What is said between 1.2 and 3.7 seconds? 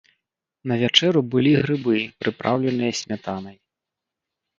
былі грыбы, прыпраўленыя смятанай.